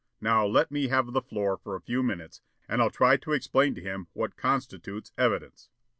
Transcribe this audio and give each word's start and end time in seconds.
Now, 0.19 0.47
let 0.47 0.71
me 0.71 0.87
have 0.87 1.13
the 1.13 1.21
floor 1.21 1.57
for 1.57 1.75
a 1.75 1.79
few 1.81 2.01
minutes, 2.01 2.41
and 2.67 2.81
I'll 2.81 2.89
try 2.89 3.17
to 3.17 3.33
explain 3.33 3.75
to 3.75 3.81
him 3.83 4.07
what 4.13 4.35
constitutes 4.35 5.11
evidence." 5.15 5.69